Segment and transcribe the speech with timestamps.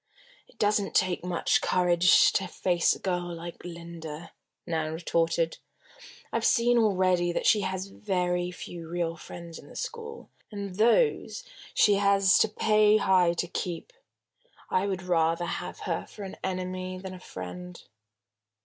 [0.47, 4.31] "It doesn't take much courage to face a girl like Linda,"
[4.65, 5.59] Nan retorted.
[6.33, 11.43] "I've seen already that she has very few real friends in the school, and those
[11.75, 13.93] she has to pay high to keep.
[14.71, 17.79] I would rather have her for an enemy than a friend."